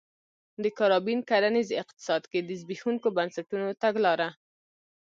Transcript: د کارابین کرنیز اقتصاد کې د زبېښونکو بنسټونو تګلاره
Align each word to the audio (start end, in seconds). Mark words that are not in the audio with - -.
د 0.63 0.65
کارابین 0.77 1.19
کرنیز 1.29 1.69
اقتصاد 1.81 2.23
کې 2.31 2.39
د 2.41 2.49
زبېښونکو 2.61 3.07
بنسټونو 3.17 3.67
تګلاره 3.83 4.29